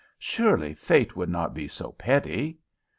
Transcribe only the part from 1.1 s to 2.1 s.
would not be so